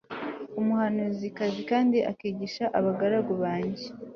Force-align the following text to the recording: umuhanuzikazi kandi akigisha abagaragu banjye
umuhanuzikazi 0.59 1.61
kandi 1.71 1.97
akigisha 2.11 2.65
abagaragu 2.77 3.33
banjye 3.43 3.85